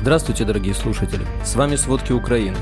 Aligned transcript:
Здравствуйте, 0.00 0.46
дорогие 0.46 0.72
слушатели! 0.72 1.26
С 1.44 1.56
вами 1.56 1.76
«Сводки 1.76 2.12
Украины». 2.12 2.56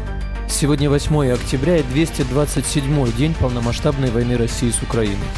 Сегодня 0.49 0.91
8 0.91 1.31
октября 1.31 1.77
и 1.77 1.85
227 1.85 3.13
день 3.13 3.33
полномасштабной 3.33 4.11
войны 4.11 4.37
России 4.37 4.71
с 4.71 4.83
Украиной. 4.83 5.29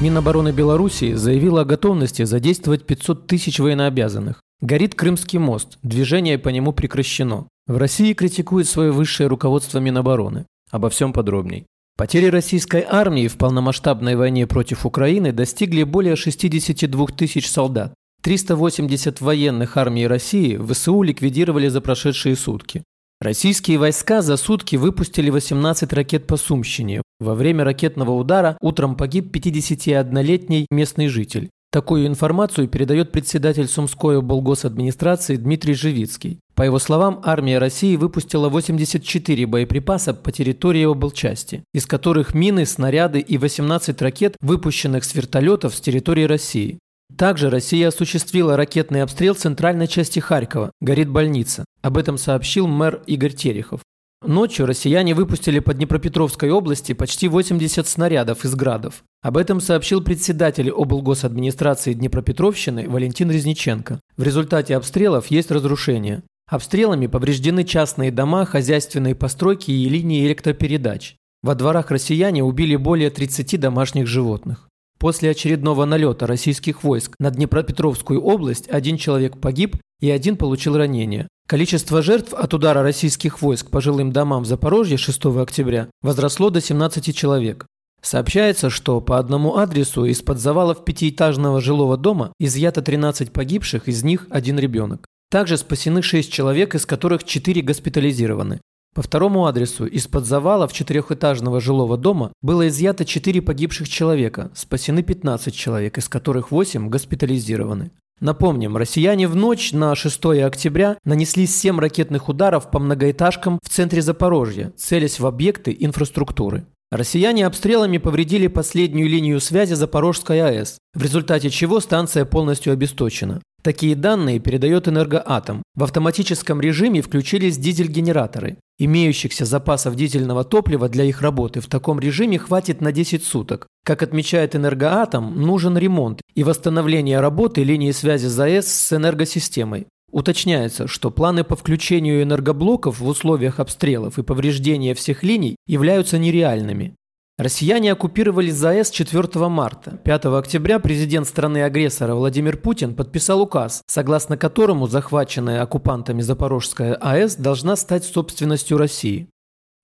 Минобороны 0.00 0.50
Белоруссии 0.50 1.12
заявила 1.12 1.60
о 1.60 1.64
готовности 1.64 2.24
задействовать 2.24 2.84
500 2.84 3.28
тысяч 3.28 3.60
военнообязанных. 3.60 4.40
Горит 4.60 4.96
Крымский 4.96 5.38
мост, 5.38 5.78
движение 5.84 6.36
по 6.36 6.48
нему 6.48 6.72
прекращено. 6.72 7.46
В 7.68 7.76
России 7.76 8.12
критикует 8.12 8.66
свое 8.66 8.90
высшее 8.90 9.28
руководство 9.28 9.78
Минобороны. 9.78 10.46
Обо 10.72 10.90
всем 10.90 11.12
подробней. 11.12 11.66
Потери 11.96 12.26
российской 12.26 12.84
армии 12.88 13.28
в 13.28 13.38
полномасштабной 13.38 14.16
войне 14.16 14.48
против 14.48 14.84
Украины 14.84 15.30
достигли 15.30 15.84
более 15.84 16.16
62 16.16 17.06
тысяч 17.16 17.48
солдат. 17.48 17.94
380 18.22 19.20
военных 19.20 19.76
армий 19.76 20.06
России 20.06 20.56
ВСУ 20.56 21.02
ликвидировали 21.02 21.68
за 21.68 21.80
прошедшие 21.80 22.36
сутки. 22.36 22.82
Российские 23.20 23.78
войска 23.78 24.22
за 24.22 24.36
сутки 24.36 24.76
выпустили 24.76 25.30
18 25.30 25.92
ракет 25.92 26.26
по 26.26 26.36
Сумщине. 26.36 27.02
Во 27.18 27.34
время 27.34 27.64
ракетного 27.64 28.12
удара 28.12 28.56
утром 28.60 28.96
погиб 28.96 29.34
51-летний 29.34 30.66
местный 30.70 31.08
житель. 31.08 31.50
Такую 31.70 32.06
информацию 32.06 32.66
передает 32.66 33.12
председатель 33.12 33.66
Сумской 33.66 34.18
облгосадминистрации 34.18 35.36
Дмитрий 35.36 35.74
Живицкий. 35.74 36.38
По 36.54 36.62
его 36.62 36.78
словам, 36.78 37.20
армия 37.24 37.58
России 37.58 37.96
выпустила 37.96 38.48
84 38.48 39.46
боеприпаса 39.46 40.14
по 40.14 40.32
территории 40.32 40.84
облчасти, 40.84 41.64
из 41.74 41.86
которых 41.86 42.34
мины, 42.34 42.64
снаряды 42.64 43.20
и 43.20 43.36
18 43.36 44.00
ракет, 44.00 44.36
выпущенных 44.40 45.04
с 45.04 45.14
вертолетов 45.14 45.74
с 45.74 45.80
территории 45.80 46.24
России. 46.24 46.78
Также 47.16 47.50
Россия 47.50 47.88
осуществила 47.88 48.56
ракетный 48.56 49.02
обстрел 49.02 49.34
центральной 49.34 49.88
части 49.88 50.20
Харькова. 50.20 50.70
Горит 50.80 51.08
больница. 51.08 51.64
Об 51.82 51.98
этом 51.98 52.18
сообщил 52.18 52.66
мэр 52.66 53.02
Игорь 53.06 53.32
Терехов. 53.32 53.80
Ночью 54.24 54.66
россияне 54.66 55.14
выпустили 55.14 55.60
по 55.60 55.72
Днепропетровской 55.72 56.50
области 56.50 56.92
почти 56.92 57.28
80 57.28 57.86
снарядов 57.86 58.44
из 58.44 58.54
градов. 58.54 59.04
Об 59.22 59.36
этом 59.36 59.60
сообщил 59.60 60.02
председатель 60.02 60.70
облгосадминистрации 60.70 61.92
Днепропетровщины 61.92 62.88
Валентин 62.88 63.30
Резниченко. 63.30 64.00
В 64.16 64.22
результате 64.22 64.76
обстрелов 64.76 65.28
есть 65.28 65.50
разрушения. 65.52 66.24
Обстрелами 66.48 67.06
повреждены 67.06 67.62
частные 67.62 68.10
дома, 68.10 68.44
хозяйственные 68.44 69.14
постройки 69.14 69.70
и 69.70 69.88
линии 69.88 70.26
электропередач. 70.26 71.14
Во 71.42 71.54
дворах 71.54 71.92
россияне 71.92 72.42
убили 72.42 72.74
более 72.74 73.10
30 73.10 73.60
домашних 73.60 74.08
животных. 74.08 74.67
После 74.98 75.30
очередного 75.30 75.84
налета 75.84 76.26
российских 76.26 76.82
войск 76.82 77.14
на 77.20 77.30
Днепропетровскую 77.30 78.20
область 78.20 78.68
один 78.68 78.96
человек 78.96 79.40
погиб 79.40 79.76
и 80.00 80.10
один 80.10 80.36
получил 80.36 80.76
ранение. 80.76 81.28
Количество 81.46 82.02
жертв 82.02 82.34
от 82.34 82.52
удара 82.52 82.82
российских 82.82 83.40
войск 83.40 83.70
по 83.70 83.80
жилым 83.80 84.12
домам 84.12 84.42
в 84.42 84.46
Запорожье 84.46 84.96
6 84.96 85.26
октября 85.26 85.88
возросло 86.02 86.50
до 86.50 86.60
17 86.60 87.16
человек. 87.16 87.66
Сообщается, 88.02 88.70
что 88.70 89.00
по 89.00 89.18
одному 89.18 89.56
адресу 89.56 90.04
из-под 90.04 90.38
завалов 90.38 90.84
пятиэтажного 90.84 91.60
жилого 91.60 91.96
дома 91.96 92.32
изъято 92.38 92.82
13 92.82 93.32
погибших, 93.32 93.88
из 93.88 94.02
них 94.04 94.26
один 94.30 94.58
ребенок. 94.58 95.06
Также 95.30 95.58
спасены 95.58 96.02
6 96.02 96.32
человек, 96.32 96.74
из 96.74 96.86
которых 96.86 97.24
4 97.24 97.62
госпитализированы. 97.62 98.60
По 98.94 99.02
второму 99.02 99.46
адресу 99.46 99.86
из-под 99.86 100.26
завалов 100.26 100.72
четырехэтажного 100.72 101.60
жилого 101.60 101.96
дома 101.96 102.32
было 102.42 102.68
изъято 102.68 103.04
4 103.04 103.42
погибших 103.42 103.88
человека, 103.88 104.50
спасены 104.54 105.02
15 105.02 105.54
человек, 105.54 105.98
из 105.98 106.08
которых 106.08 106.50
8 106.50 106.88
госпитализированы. 106.88 107.90
Напомним, 108.20 108.76
россияне 108.76 109.28
в 109.28 109.36
ночь 109.36 109.72
на 109.72 109.94
6 109.94 110.24
октября 110.44 110.98
нанесли 111.04 111.46
7 111.46 111.78
ракетных 111.78 112.28
ударов 112.28 112.70
по 112.70 112.80
многоэтажкам 112.80 113.60
в 113.62 113.68
центре 113.68 114.02
Запорожья, 114.02 114.72
целясь 114.76 115.20
в 115.20 115.26
объекты 115.26 115.76
инфраструктуры. 115.78 116.66
Россияне 116.90 117.46
обстрелами 117.46 117.98
повредили 117.98 118.46
последнюю 118.46 119.08
линию 119.08 119.40
связи 119.40 119.74
Запорожской 119.74 120.40
АЭС, 120.40 120.78
в 120.94 121.02
результате 121.02 121.50
чего 121.50 121.80
станция 121.80 122.24
полностью 122.24 122.72
обесточена. 122.72 123.40
Такие 123.62 123.96
данные 123.96 124.38
передает 124.38 124.86
Энергоатом. 124.88 125.62
В 125.74 125.82
автоматическом 125.82 126.60
режиме 126.60 127.02
включились 127.02 127.58
дизель-генераторы. 127.58 128.58
Имеющихся 128.78 129.44
запасов 129.44 129.96
дизельного 129.96 130.44
топлива 130.44 130.88
для 130.88 131.04
их 131.04 131.20
работы 131.22 131.60
в 131.60 131.66
таком 131.66 131.98
режиме 131.98 132.38
хватит 132.38 132.80
на 132.80 132.92
10 132.92 133.24
суток. 133.24 133.66
Как 133.84 134.02
отмечает 134.02 134.54
Энергоатом, 134.54 135.40
нужен 135.40 135.76
ремонт 135.76 136.20
и 136.34 136.44
восстановление 136.44 137.20
работы 137.20 137.64
линии 137.64 137.90
связи 137.90 138.26
ЗАЭС 138.26 138.68
с 138.68 138.92
энергосистемой. 138.92 139.86
Уточняется, 140.10 140.86
что 140.86 141.10
планы 141.10 141.44
по 141.44 141.56
включению 141.56 142.22
энергоблоков 142.22 143.00
в 143.00 143.06
условиях 143.06 143.60
обстрелов 143.60 144.18
и 144.18 144.22
повреждения 144.22 144.94
всех 144.94 145.22
линий 145.22 145.56
являются 145.66 146.18
нереальными. 146.18 146.94
Россияне 147.38 147.92
оккупировали 147.92 148.50
ЗАЭС 148.50 148.90
4 148.90 149.48
марта. 149.48 149.92
5 150.04 150.24
октября 150.24 150.80
президент 150.80 151.28
страны-агрессора 151.28 152.16
Владимир 152.16 152.56
Путин 152.56 152.96
подписал 152.96 153.40
указ, 153.40 153.82
согласно 153.86 154.36
которому 154.36 154.88
захваченная 154.88 155.62
оккупантами 155.62 156.20
Запорожская 156.20 156.94
АЭС 156.94 157.36
должна 157.36 157.76
стать 157.76 158.04
собственностью 158.04 158.76
России. 158.76 159.28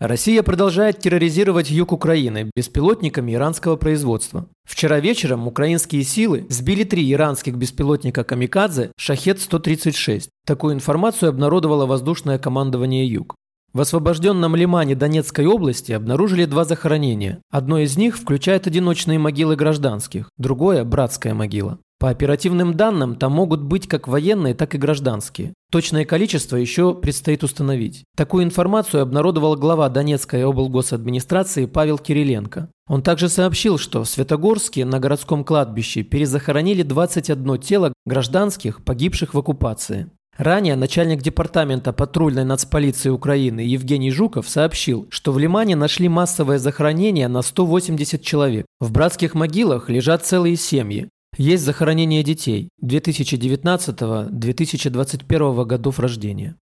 Россия 0.00 0.42
продолжает 0.42 0.98
терроризировать 0.98 1.70
юг 1.70 1.92
Украины 1.92 2.50
беспилотниками 2.56 3.34
иранского 3.34 3.76
производства. 3.76 4.48
Вчера 4.69 4.98
вечером 4.98 5.47
украинские 5.47 6.03
силы 6.03 6.47
сбили 6.48 6.82
три 6.82 7.09
иранских 7.12 7.54
беспилотника 7.54 8.25
«Камикадзе» 8.25 8.91
«Шахет-136». 8.98 10.25
Такую 10.44 10.75
информацию 10.75 11.28
обнародовало 11.28 11.86
воздушное 11.86 12.41
командование 12.41 13.06
«Юг». 13.06 13.36
В 13.75 13.81
освобожденном 13.81 14.55
Лимане 14.55 14.95
Донецкой 14.95 15.47
области 15.47 15.91
обнаружили 15.91 16.45
два 16.45 16.65
захоронения. 16.65 17.41
Одно 17.51 17.81
из 17.81 17.97
них 17.97 18.17
включает 18.17 18.69
одиночные 18.69 19.19
могилы 19.19 19.57
гражданских, 19.57 20.31
другое– 20.39 20.85
братская 20.87 21.35
могила. 21.35 21.81
По 21.99 22.11
оперативным 22.11 22.75
данным, 22.75 23.17
там 23.17 23.33
могут 23.33 23.63
быть 23.63 23.89
как 23.89 24.07
военные, 24.07 24.55
так 24.55 24.77
и 24.77 24.79
гражданские. 24.79 25.55
Точное 25.73 26.05
количество 26.05 26.57
еще 26.57 26.95
предстоит 26.95 27.43
установить. 27.43 28.05
Такую 28.17 28.45
информацию 28.45 29.03
обнародовал 29.03 29.57
глава 29.57 29.89
Донецкой 29.89 30.45
облгосадминистрации 30.45 31.67
Павел 31.67 31.99
Кириленко. 31.99 32.71
Он 32.87 33.03
также 33.03 33.29
сообщил, 33.29 33.79
что 33.79 34.05
в 34.05 34.09
Светогорске 34.09 34.84
на 34.84 35.01
городском 35.01 35.43
кладбище 35.43 36.05
перезахоронили 36.05 36.83
21 36.83 37.59
тело 37.59 37.93
гражданских, 38.07 38.84
погибших 38.84 39.34
в 39.34 39.39
оккупации. 39.39 40.11
Ранее 40.37 40.75
начальник 40.75 41.22
департамента 41.22 41.93
патрульной 41.93 42.45
нацполиции 42.45 43.09
Украины 43.09 43.61
Евгений 43.61 44.11
Жуков 44.11 44.49
сообщил, 44.49 45.06
что 45.11 45.31
в 45.33 45.39
Лимане 45.39 45.77
нашли 45.77 46.09
массовое 46.09 46.59
захоронение 46.59 47.28
на 47.28 47.43
180 47.43 48.21
человек. 48.21 48.67
В 48.81 48.91
братских 48.91 49.34
могилах 49.34 49.89
лежат 49.89 50.27
целые 50.27 50.56
семьи. 50.56 51.09
Есть 51.37 51.65
захоронение 51.65 52.25
детей 52.25 52.71
2019-2021 52.83 55.65
годов 55.65 56.00
рождения. 56.00 56.56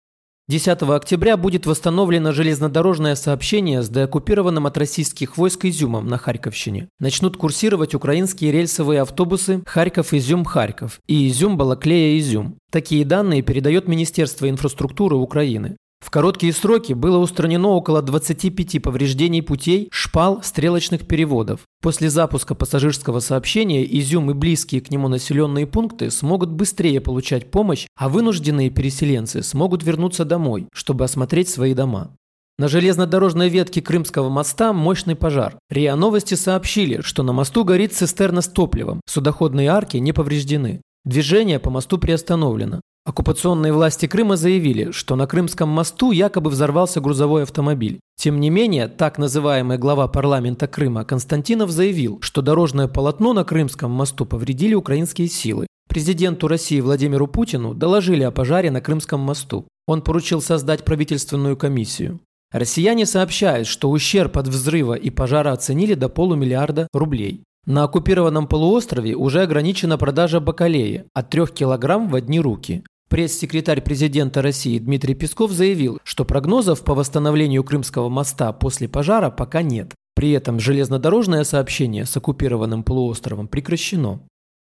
10 0.52 0.82
октября 0.82 1.38
будет 1.38 1.66
восстановлено 1.66 2.34
железнодорожное 2.34 3.16
сообщение 3.16 3.82
с 3.82 3.88
деоккупированным 3.88 4.68
от 4.68 4.78
российских 4.78 5.38
войск 5.38 5.64
Изюмом 5.64 6.08
на 6.08 6.18
Харьковщине. 6.18 6.90
Начнут 7.00 7.38
курсировать 7.38 7.96
украинские 7.96 8.52
рельсовые 8.52 9.00
автобусы 9.00 9.64
Харьков-Изюм-Харьков 9.66 11.00
и 11.08 11.30
Изюм-Балаклея-Изюм. 11.30 12.58
Такие 12.70 13.06
данные 13.06 13.44
передает 13.44 13.88
Министерство 13.88 14.50
инфраструктуры 14.50 15.16
Украины. 15.16 15.78
В 16.02 16.10
короткие 16.10 16.52
сроки 16.52 16.94
было 16.94 17.20
устранено 17.20 17.70
около 17.70 18.02
25 18.02 18.82
повреждений 18.82 19.42
путей, 19.42 19.88
шпал, 19.92 20.42
стрелочных 20.44 21.08
переводов. 21.08 21.62
После 21.82 22.10
запуска 22.10 22.56
пассажирского 22.56 23.20
сообщения 23.20 23.86
Изюм 23.86 24.32
и 24.32 24.34
близкие 24.34 24.82
к 24.82 24.90
нему 24.90 25.08
населенные 25.08 25.68
пункты 25.68 26.10
смогут 26.10 26.52
быстрее 26.52 27.00
получать 27.00 27.52
помощь, 27.52 27.88
а 27.96 28.10
вынужденные 28.10 28.72
переселенцы 28.72 29.44
смогут 29.44 29.84
вернуться 29.84 30.26
домой, 30.26 30.68
чтобы 30.74 31.06
осмотреть 31.06 31.50
свои 31.50 31.74
дома. 31.76 32.12
На 32.58 32.68
железнодорожной 32.68 33.50
ветке 33.50 33.82
Крымского 33.82 34.30
моста 34.30 34.74
мощный 34.74 35.16
пожар. 35.16 35.58
РИА 35.70 35.96
Новости 35.96 36.34
сообщили, 36.34 37.02
что 37.02 37.24
на 37.24 37.32
мосту 37.32 37.64
горит 37.64 37.94
цистерна 37.94 38.42
с 38.42 38.48
топливом, 38.48 39.02
судоходные 39.08 39.70
арки 39.70 39.98
не 39.98 40.14
повреждены. 40.14 40.82
Движение 41.06 41.60
по 41.60 41.72
мосту 41.72 41.98
приостановлено. 41.98 42.82
Оккупационные 43.04 43.74
власти 43.74 44.06
Крыма 44.06 44.36
заявили, 44.36 44.92
что 44.92 45.16
на 45.16 45.26
Крымском 45.26 45.68
мосту 45.68 46.12
якобы 46.12 46.52
взорвался 46.52 47.02
грузовой 47.02 47.44
автомобиль. 47.44 48.00
Тем 48.16 48.40
не 48.40 48.52
менее, 48.52 48.88
так 48.88 49.18
называемый 49.18 49.80
глава 49.80 50.08
парламента 50.08 50.68
Крыма 50.68 51.04
Константинов 51.04 51.72
заявил, 51.72 52.20
что 52.22 52.44
дорожное 52.44 52.88
полотно 52.88 53.34
на 53.34 53.44
Крымском 53.44 53.90
мосту 53.90 54.28
повредили 54.28 54.76
украинские 54.76 55.30
силы. 55.30 55.66
Президенту 55.90 56.48
России 56.48 56.80
Владимиру 56.80 57.28
Путину 57.28 57.74
доложили 57.74 58.22
о 58.22 58.30
пожаре 58.30 58.70
на 58.70 58.82
Крымском 58.82 59.20
мосту. 59.20 59.66
Он 59.88 60.04
поручил 60.04 60.40
создать 60.40 60.86
правительственную 60.86 61.58
комиссию. 61.58 62.20
Россияне 62.52 63.08
сообщают, 63.08 63.68
что 63.68 63.90
ущерб 63.90 64.38
от 64.38 64.48
взрыва 64.48 64.94
и 64.94 65.10
пожара 65.10 65.54
оценили 65.54 65.96
до 65.96 66.08
полумиллиарда 66.08 66.88
рублей. 66.94 67.44
На 67.66 67.84
оккупированном 67.84 68.48
полуострове 68.48 69.16
уже 69.16 69.42
ограничена 69.42 69.98
продажа 69.98 70.40
бакалеи 70.40 71.06
от 71.14 71.30
3 71.30 71.48
кг 71.48 72.10
в 72.10 72.16
одни 72.16 72.40
руки. 72.40 72.84
Пресс-секретарь 73.12 73.82
президента 73.82 74.42
России 74.42 74.80
Дмитрий 74.80 75.16
Песков 75.16 75.52
заявил, 75.52 76.00
что 76.06 76.24
прогнозов 76.24 76.82
по 76.86 76.96
восстановлению 76.96 77.62
Крымского 77.62 78.08
моста 78.08 78.54
после 78.54 78.88
пожара 78.88 79.30
пока 79.30 79.62
нет. 79.62 79.94
При 80.16 80.32
этом 80.32 80.62
железнодорожное 80.62 81.44
сообщение 81.44 82.06
с 82.06 82.16
оккупированным 82.16 82.84
полуостровом 82.84 83.50
прекращено. 83.50 84.22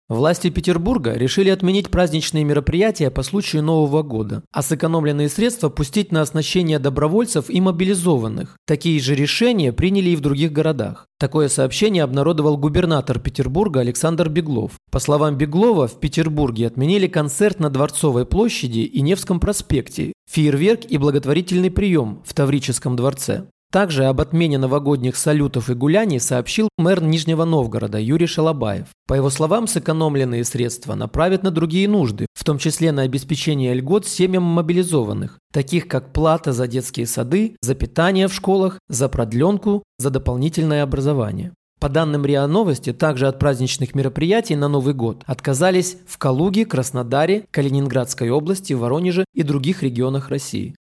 Власти 0.08 0.48
Петербурга 0.48 1.12
решили 1.12 1.50
отменить 1.50 1.90
праздничные 1.90 2.42
мероприятия 2.42 3.10
по 3.10 3.22
случаю 3.22 3.62
Нового 3.62 4.02
года, 4.02 4.42
а 4.50 4.62
сэкономленные 4.62 5.28
средства 5.28 5.68
пустить 5.68 6.12
на 6.12 6.22
оснащение 6.22 6.78
добровольцев 6.78 7.50
и 7.50 7.60
мобилизованных. 7.60 8.56
Такие 8.66 9.00
же 9.00 9.14
решения 9.14 9.70
приняли 9.70 10.10
и 10.10 10.16
в 10.16 10.22
других 10.22 10.50
городах. 10.50 11.08
Такое 11.18 11.48
сообщение 11.48 12.04
обнародовал 12.04 12.56
губернатор 12.56 13.18
Петербурга 13.18 13.80
Александр 13.80 14.30
Беглов. 14.30 14.72
По 14.90 14.98
словам 14.98 15.36
Беглова, 15.36 15.86
в 15.86 16.00
Петербурге 16.00 16.68
отменили 16.68 17.06
концерт 17.06 17.60
на 17.60 17.68
Дворцовой 17.68 18.24
площади 18.24 18.80
и 18.80 19.02
Невском 19.02 19.40
проспекте, 19.40 20.14
фейерверк 20.30 20.86
и 20.88 20.96
благотворительный 20.96 21.70
прием 21.70 22.22
в 22.24 22.32
Таврическом 22.32 22.96
дворце. 22.96 23.44
Также 23.70 24.06
об 24.06 24.22
отмене 24.22 24.56
новогодних 24.56 25.14
салютов 25.14 25.68
и 25.68 25.74
гуляний 25.74 26.20
сообщил 26.20 26.70
мэр 26.78 27.02
Нижнего 27.02 27.44
Новгорода 27.44 27.98
Юрий 27.98 28.26
Шалабаев. 28.26 28.86
По 29.06 29.12
его 29.12 29.28
словам, 29.28 29.66
сэкономленные 29.66 30.42
средства 30.44 30.94
направят 30.94 31.42
на 31.42 31.50
другие 31.50 31.86
нужды, 31.86 32.26
в 32.32 32.44
том 32.44 32.56
числе 32.56 32.92
на 32.92 33.02
обеспечение 33.02 33.74
льгот 33.74 34.06
семьям 34.06 34.42
мобилизованных, 34.42 35.38
таких 35.52 35.86
как 35.86 36.14
плата 36.14 36.52
за 36.52 36.66
детские 36.66 37.06
сады, 37.06 37.56
за 37.60 37.74
питание 37.74 38.28
в 38.28 38.32
школах, 38.32 38.78
за 38.88 39.10
продленку, 39.10 39.82
за 39.98 40.08
дополнительное 40.08 40.82
образование. 40.82 41.52
По 41.78 41.90
данным 41.90 42.24
РИА 42.24 42.46
Новости, 42.46 42.94
также 42.94 43.28
от 43.28 43.38
праздничных 43.38 43.94
мероприятий 43.94 44.56
на 44.56 44.68
Новый 44.68 44.94
год 44.94 45.22
отказались 45.26 45.98
в 46.06 46.16
Калуге, 46.16 46.64
Краснодаре, 46.64 47.44
Калининградской 47.50 48.30
области, 48.30 48.72
Воронеже 48.72 49.26
и 49.34 49.42
других 49.42 49.82
регионах 49.82 50.30
России. 50.30 50.74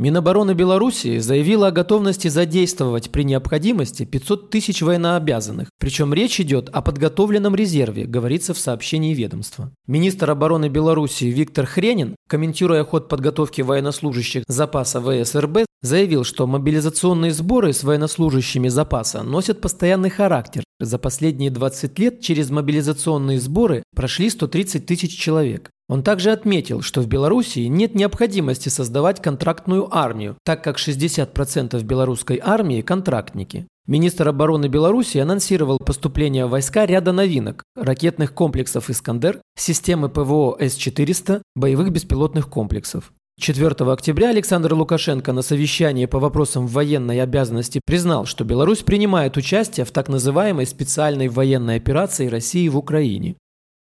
Минобороны 0.00 0.52
Белоруссии 0.52 1.18
заявила 1.18 1.66
о 1.66 1.72
готовности 1.72 2.28
задействовать 2.28 3.10
при 3.10 3.24
необходимости 3.24 4.04
500 4.04 4.48
тысяч 4.48 4.80
военнообязанных, 4.80 5.70
причем 5.80 6.14
речь 6.14 6.38
идет 6.40 6.68
о 6.68 6.82
подготовленном 6.82 7.56
резерве, 7.56 8.04
говорится 8.04 8.54
в 8.54 8.60
сообщении 8.60 9.12
ведомства. 9.12 9.72
Министр 9.88 10.30
обороны 10.30 10.68
Белоруссии 10.68 11.24
Виктор 11.24 11.66
Хренин, 11.66 12.14
комментируя 12.28 12.84
ход 12.84 13.08
подготовки 13.08 13.60
военнослужащих 13.60 14.44
запаса 14.46 15.00
ВСРБ, 15.00 15.66
заявил, 15.82 16.22
что 16.22 16.46
мобилизационные 16.46 17.32
сборы 17.32 17.72
с 17.72 17.82
военнослужащими 17.82 18.68
запаса 18.68 19.24
носят 19.24 19.60
постоянный 19.60 20.10
характер. 20.10 20.62
За 20.78 20.98
последние 20.98 21.50
20 21.50 21.98
лет 21.98 22.20
через 22.20 22.50
мобилизационные 22.50 23.40
сборы 23.40 23.82
прошли 23.96 24.30
130 24.30 24.86
тысяч 24.86 25.18
человек. 25.18 25.70
Он 25.88 26.02
также 26.02 26.32
отметил, 26.32 26.82
что 26.82 27.00
в 27.00 27.06
Белоруссии 27.06 27.66
нет 27.66 27.94
необходимости 27.94 28.68
создавать 28.68 29.22
контрактную 29.22 29.88
армию, 29.90 30.36
так 30.44 30.62
как 30.62 30.76
60% 30.76 31.82
белорусской 31.82 32.38
армии– 32.42 32.82
контрактники. 32.82 33.66
Министр 33.86 34.28
обороны 34.28 34.66
Беларуси 34.66 35.16
анонсировал 35.16 35.78
поступление 35.78 36.44
войска 36.44 36.84
ряда 36.84 37.12
новинок– 37.12 37.62
ракетных 37.74 38.34
комплексов 38.34 38.90
«Искандер», 38.90 39.40
системы 39.56 40.10
ПВО 40.10 40.58
С-400, 40.60 41.40
боевых 41.56 41.90
беспилотных 41.90 42.50
комплексов. 42.50 43.10
4 43.40 43.68
октября 43.90 44.30
Александр 44.30 44.74
Лукашенко 44.74 45.32
на 45.32 45.40
совещании 45.40 46.04
по 46.04 46.18
вопросам 46.18 46.66
военной 46.66 47.22
обязанности 47.22 47.80
признал, 47.86 48.26
что 48.26 48.44
Беларусь 48.44 48.82
принимает 48.82 49.38
участие 49.38 49.86
в 49.86 49.90
так 49.90 50.08
называемой 50.08 50.66
специальной 50.66 51.28
военной 51.28 51.76
операции 51.76 52.26
России 52.26 52.68
в 52.68 52.76
Украине. 52.76 53.36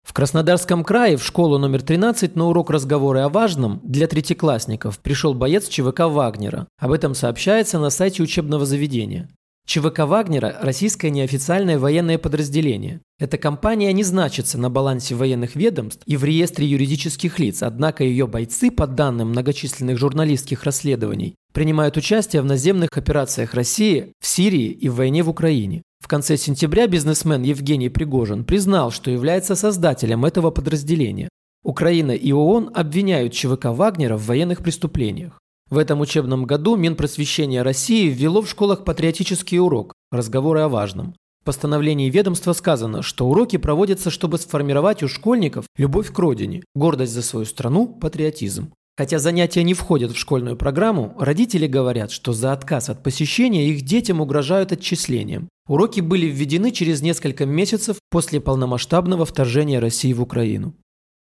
В 0.03 0.13
Краснодарском 0.13 0.83
крае 0.83 1.15
в 1.15 1.23
школу 1.23 1.57
номер 1.57 1.81
13 1.81 2.35
на 2.35 2.47
урок 2.47 2.69
разговоры 2.69 3.21
о 3.21 3.29
важном 3.29 3.79
для 3.83 4.07
третьеклассников 4.07 4.99
пришел 4.99 5.33
боец 5.33 5.69
ЧВК 5.69 6.01
Вагнера. 6.01 6.67
Об 6.77 6.91
этом 6.91 7.15
сообщается 7.15 7.79
на 7.79 7.89
сайте 7.89 8.21
учебного 8.21 8.65
заведения. 8.65 9.29
ЧВК 9.65 9.99
Вагнера– 9.99 10.57
российское 10.61 11.11
неофициальное 11.11 11.79
военное 11.79 12.17
подразделение. 12.17 12.99
Эта 13.19 13.37
компания 13.37 13.93
не 13.93 14.03
значится 14.03 14.57
на 14.57 14.69
балансе 14.69 15.15
военных 15.15 15.55
ведомств 15.55 16.03
и 16.05 16.17
в 16.17 16.25
реестре 16.25 16.67
юридических 16.67 17.39
лиц, 17.39 17.63
однако 17.63 18.03
ее 18.03 18.27
бойцы, 18.27 18.69
по 18.69 18.87
данным 18.87 19.29
многочисленных 19.29 19.97
журналистских 19.97 20.63
расследований, 20.63 21.35
принимают 21.53 21.95
участие 21.95 22.41
в 22.41 22.45
наземных 22.45 22.89
операциях 22.97 23.53
России, 23.53 24.11
в 24.19 24.27
Сирии 24.27 24.71
и 24.71 24.89
в 24.89 24.95
войне 24.95 25.23
в 25.23 25.29
Украине. 25.29 25.83
В 26.01 26.07
конце 26.07 26.35
сентября 26.35 26.87
бизнесмен 26.87 27.43
Евгений 27.43 27.89
Пригожин 27.89 28.43
признал, 28.43 28.89
что 28.89 29.11
является 29.11 29.55
создателем 29.55 30.25
этого 30.25 30.49
подразделения. 30.49 31.29
Украина 31.63 32.11
и 32.11 32.31
ООН 32.31 32.71
обвиняют 32.73 33.33
ЧВК 33.33 33.65
Вагнера 33.65 34.17
в 34.17 34.25
военных 34.25 34.63
преступлениях. 34.63 35.39
В 35.69 35.77
этом 35.77 36.01
учебном 36.01 36.45
году 36.45 36.75
Минпросвещение 36.75 37.61
России 37.61 38.09
ввело 38.09 38.41
в 38.41 38.49
школах 38.49 38.83
патриотический 38.83 39.59
урок 39.59 39.93
«Разговоры 40.11 40.61
о 40.61 40.69
важном». 40.69 41.13
В 41.41 41.45
постановлении 41.45 42.09
ведомства 42.09 42.53
сказано, 42.53 43.03
что 43.03 43.27
уроки 43.27 43.57
проводятся, 43.57 44.09
чтобы 44.09 44.39
сформировать 44.39 45.03
у 45.03 45.07
школьников 45.07 45.65
любовь 45.77 46.11
к 46.11 46.17
родине, 46.17 46.63
гордость 46.73 47.13
за 47.13 47.21
свою 47.21 47.45
страну, 47.45 47.87
патриотизм. 47.87 48.73
Хотя 48.97 49.19
занятия 49.19 49.63
не 49.63 49.73
входят 49.73 50.11
в 50.11 50.17
школьную 50.17 50.57
программу, 50.57 51.15
родители 51.17 51.67
говорят, 51.67 52.11
что 52.11 52.33
за 52.33 52.51
отказ 52.51 52.89
от 52.89 53.03
посещения 53.03 53.69
их 53.69 53.81
детям 53.81 54.21
угрожают 54.21 54.71
отчислением. 54.71 55.47
Уроки 55.67 56.01
были 56.01 56.25
введены 56.25 56.71
через 56.71 57.01
несколько 57.01 57.45
месяцев 57.45 57.97
после 58.09 58.41
полномасштабного 58.41 59.25
вторжения 59.25 59.79
России 59.79 60.11
в 60.13 60.21
Украину. 60.21 60.75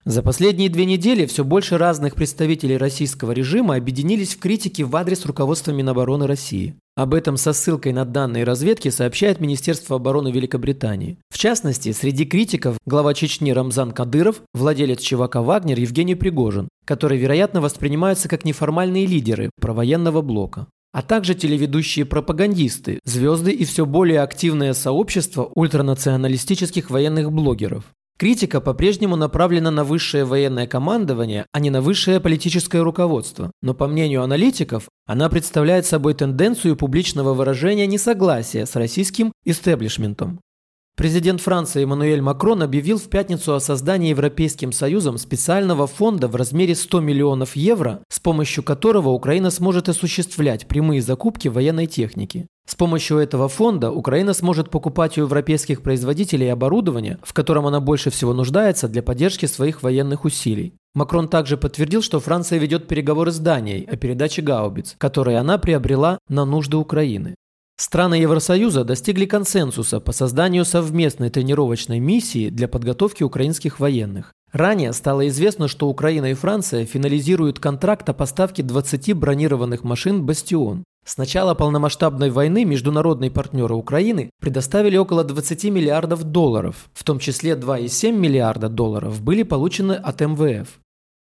За 0.04 0.22
последние 0.22 0.68
две 0.68 0.84
недели 0.84 1.26
все 1.26 1.42
больше 1.42 1.78
разных 1.78 2.14
представителей 2.14 2.76
российского 2.76 3.32
режима 3.32 3.74
объединились 3.74 4.36
в 4.36 4.38
критике 4.38 4.84
в 4.84 4.94
адрес 4.94 5.26
руководства 5.26 5.72
Минобороны 5.72 6.28
России. 6.28 6.76
Об 6.94 7.12
этом 7.12 7.36
со 7.36 7.52
ссылкой 7.52 7.92
на 7.92 8.04
данные 8.04 8.44
разведки 8.44 8.88
сообщает 8.88 9.40
Министерство 9.40 9.96
обороны 9.96 10.30
Великобритании. 10.30 11.18
В 11.28 11.38
частности, 11.38 11.90
среди 11.90 12.24
критиков 12.24 12.78
глава 12.86 13.14
Чечни 13.14 13.50
Рамзан 13.50 13.90
Кадыров, 13.90 14.42
владелец 14.54 15.00
ЧВК 15.00 15.36
«Вагнер» 15.36 15.80
Евгений 15.80 16.14
Пригожин, 16.14 16.68
которые, 16.86 17.20
вероятно, 17.20 17.60
воспринимаются 17.60 18.28
как 18.30 18.46
неформальные 18.46 19.04
лидеры 19.04 19.50
провоенного 19.60 20.22
блока 20.22 20.66
а 20.96 21.02
также 21.02 21.34
телеведущие 21.34 22.06
пропагандисты, 22.06 23.00
звезды 23.04 23.52
и 23.52 23.66
все 23.66 23.84
более 23.84 24.22
активное 24.22 24.72
сообщество 24.72 25.44
ультранационалистических 25.54 26.88
военных 26.88 27.30
блогеров. 27.30 27.84
Критика 28.18 28.62
по-прежнему 28.62 29.14
направлена 29.14 29.70
на 29.70 29.84
высшее 29.84 30.24
военное 30.24 30.66
командование, 30.66 31.44
а 31.52 31.60
не 31.60 31.68
на 31.68 31.82
высшее 31.82 32.18
политическое 32.18 32.80
руководство. 32.82 33.50
Но 33.60 33.74
по 33.74 33.86
мнению 33.88 34.22
аналитиков, 34.22 34.88
она 35.04 35.28
представляет 35.28 35.84
собой 35.84 36.14
тенденцию 36.14 36.76
публичного 36.76 37.34
выражения 37.34 37.86
несогласия 37.86 38.64
с 38.64 38.74
российским 38.74 39.32
истеблишментом. 39.44 40.40
Президент 40.96 41.42
Франции 41.42 41.82
Эммануэль 41.82 42.22
Макрон 42.22 42.62
объявил 42.62 42.98
в 42.98 43.10
пятницу 43.10 43.54
о 43.54 43.60
создании 43.60 44.08
Европейским 44.08 44.72
Союзом 44.72 45.18
специального 45.18 45.86
фонда 45.86 46.26
в 46.26 46.36
размере 46.36 46.74
100 46.74 47.00
миллионов 47.00 47.54
евро, 47.54 48.00
с 48.08 48.18
помощью 48.18 48.64
которого 48.64 49.10
Украина 49.10 49.50
сможет 49.50 49.90
осуществлять 49.90 50.66
прямые 50.66 51.02
закупки 51.02 51.48
военной 51.48 51.86
техники. 51.86 52.46
С 52.66 52.74
помощью 52.74 53.18
этого 53.18 53.50
фонда 53.50 53.92
Украина 53.92 54.32
сможет 54.32 54.70
покупать 54.70 55.18
у 55.18 55.20
европейских 55.20 55.82
производителей 55.82 56.50
оборудование, 56.50 57.18
в 57.22 57.34
котором 57.34 57.66
она 57.66 57.80
больше 57.80 58.08
всего 58.08 58.32
нуждается 58.32 58.88
для 58.88 59.02
поддержки 59.02 59.44
своих 59.44 59.82
военных 59.82 60.24
усилий. 60.24 60.72
Макрон 60.94 61.28
также 61.28 61.58
подтвердил, 61.58 62.00
что 62.00 62.20
Франция 62.20 62.58
ведет 62.58 62.88
переговоры 62.88 63.32
с 63.32 63.38
Данией 63.38 63.84
о 63.84 63.96
передаче 63.96 64.40
гаубиц, 64.40 64.94
которые 64.96 65.36
она 65.36 65.58
приобрела 65.58 66.18
на 66.30 66.46
нужды 66.46 66.78
Украины. 66.78 67.34
Страны 67.78 68.14
Евросоюза 68.14 68.84
достигли 68.84 69.26
консенсуса 69.26 70.00
по 70.00 70.12
созданию 70.12 70.64
совместной 70.64 71.28
тренировочной 71.28 71.98
миссии 71.98 72.48
для 72.48 72.68
подготовки 72.68 73.22
украинских 73.22 73.80
военных. 73.80 74.32
Ранее 74.50 74.94
стало 74.94 75.28
известно, 75.28 75.68
что 75.68 75.88
Украина 75.88 76.30
и 76.30 76.34
Франция 76.34 76.86
финализируют 76.86 77.60
контракт 77.60 78.08
о 78.08 78.14
поставке 78.14 78.62
20 78.62 79.12
бронированных 79.14 79.84
машин 79.84 80.24
«Бастион». 80.24 80.84
С 81.04 81.18
начала 81.18 81.54
полномасштабной 81.54 82.30
войны 82.30 82.64
международные 82.64 83.30
партнеры 83.30 83.74
Украины 83.74 84.30
предоставили 84.40 84.96
около 84.96 85.22
20 85.22 85.64
миллиардов 85.64 86.24
долларов, 86.24 86.88
в 86.94 87.04
том 87.04 87.18
числе 87.18 87.52
2,7 87.52 88.12
миллиарда 88.12 88.70
долларов 88.70 89.20
были 89.20 89.42
получены 89.42 89.92
от 89.92 90.20
МВФ. 90.20 90.80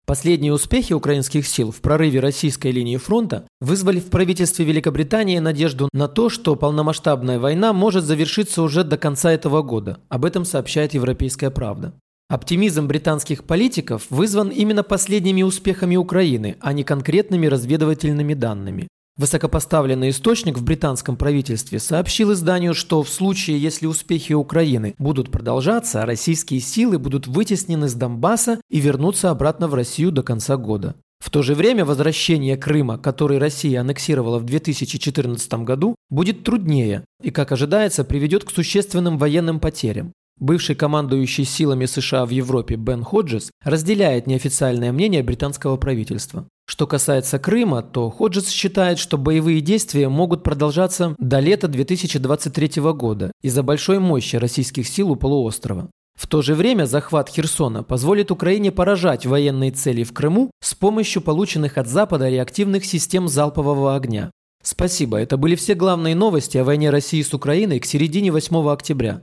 Последние 0.06 0.52
успехи 0.52 0.92
украинских 0.92 1.48
сил 1.48 1.72
в 1.72 1.80
прорыве 1.80 2.20
российской 2.20 2.70
линии 2.70 2.96
фронта 2.96 3.48
вызвали 3.60 3.98
в 3.98 4.08
правительстве 4.08 4.64
Великобритании 4.64 5.40
надежду 5.40 5.88
на 5.92 6.06
то, 6.06 6.28
что 6.28 6.54
полномасштабная 6.54 7.40
война 7.40 7.72
может 7.72 8.04
завершиться 8.04 8.62
уже 8.62 8.84
до 8.84 8.98
конца 8.98 9.32
этого 9.32 9.62
года. 9.62 9.98
Об 10.08 10.24
этом 10.24 10.44
сообщает 10.44 10.94
Европейская 10.94 11.50
правда. 11.50 11.92
Оптимизм 12.28 12.86
британских 12.86 13.42
политиков 13.42 14.06
вызван 14.08 14.50
именно 14.50 14.84
последними 14.84 15.42
успехами 15.42 15.96
Украины, 15.96 16.56
а 16.60 16.72
не 16.72 16.84
конкретными 16.84 17.48
разведывательными 17.48 18.34
данными. 18.34 18.86
Высокопоставленный 19.18 20.10
источник 20.10 20.58
в 20.58 20.62
британском 20.62 21.16
правительстве 21.16 21.78
сообщил 21.78 22.34
изданию, 22.34 22.74
что 22.74 23.02
в 23.02 23.08
случае, 23.08 23.58
если 23.58 23.86
успехи 23.86 24.34
Украины 24.34 24.94
будут 24.98 25.30
продолжаться, 25.30 26.04
российские 26.04 26.60
силы 26.60 26.98
будут 26.98 27.26
вытеснены 27.26 27.88
с 27.88 27.94
Донбасса 27.94 28.60
и 28.68 28.78
вернутся 28.78 29.30
обратно 29.30 29.68
в 29.68 29.74
Россию 29.74 30.12
до 30.12 30.22
конца 30.22 30.58
года. 30.58 30.96
В 31.18 31.30
то 31.30 31.42
же 31.42 31.54
время 31.54 31.86
возвращение 31.86 32.58
Крыма, 32.58 32.98
который 32.98 33.38
Россия 33.38 33.80
аннексировала 33.80 34.38
в 34.38 34.44
2014 34.44 35.54
году, 35.64 35.96
будет 36.10 36.44
труднее 36.44 37.04
и, 37.22 37.30
как 37.30 37.52
ожидается, 37.52 38.04
приведет 38.04 38.44
к 38.44 38.50
существенным 38.50 39.16
военным 39.16 39.60
потерям. 39.60 40.12
Бывший 40.38 40.74
командующий 40.74 41.44
силами 41.44 41.86
США 41.86 42.26
в 42.26 42.30
Европе 42.30 42.74
Бен 42.74 43.02
Ходжес 43.02 43.50
разделяет 43.64 44.26
неофициальное 44.26 44.92
мнение 44.92 45.22
британского 45.22 45.78
правительства. 45.78 46.46
Что 46.68 46.86
касается 46.86 47.38
Крыма, 47.38 47.82
то 47.82 48.10
Ходжес 48.10 48.48
считает, 48.48 48.98
что 48.98 49.16
боевые 49.16 49.62
действия 49.62 50.10
могут 50.10 50.42
продолжаться 50.42 51.14
до 51.18 51.40
лета 51.40 51.68
2023 51.68 52.82
года 52.92 53.32
из-за 53.42 53.62
большой 53.62 53.98
мощи 53.98 54.36
российских 54.36 54.86
сил 54.86 55.12
у 55.12 55.16
полуострова. 55.16 55.88
В 56.18 56.26
то 56.26 56.42
же 56.42 56.54
время 56.54 56.84
захват 56.84 57.30
Херсона 57.30 57.82
позволит 57.82 58.30
Украине 58.30 58.72
поражать 58.72 59.24
военные 59.24 59.70
цели 59.70 60.02
в 60.02 60.12
Крыму 60.12 60.50
с 60.62 60.74
помощью 60.74 61.22
полученных 61.22 61.78
от 61.78 61.88
Запада 61.88 62.28
реактивных 62.28 62.84
систем 62.84 63.28
залпового 63.28 63.94
огня. 63.94 64.30
Спасибо, 64.62 65.18
это 65.18 65.36
были 65.36 65.54
все 65.54 65.74
главные 65.74 66.14
новости 66.14 66.58
о 66.58 66.64
войне 66.64 66.90
России 66.90 67.22
с 67.22 67.32
Украиной 67.32 67.80
к 67.80 67.86
середине 67.86 68.32
8 68.32 68.68
октября. 68.68 69.22